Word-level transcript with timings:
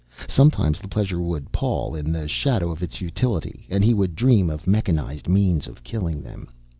Sometimes 0.27 0.79
the 0.79 0.87
pleasure 0.87 1.21
would 1.21 1.51
pall 1.51 1.93
in 1.93 2.11
the 2.11 2.27
shadow 2.27 2.71
of 2.71 2.81
its 2.81 2.95
futility, 2.95 3.67
and 3.69 3.83
he 3.85 3.93
would 3.93 4.15
dream 4.15 4.49
of 4.49 4.65
mechanized 4.65 5.27
means 5.29 5.67
of 5.67 5.83
killing 5.83 6.23
them. 6.23 6.49